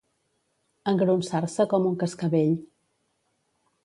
[0.91, 2.57] Engronsar-se com un cascavell.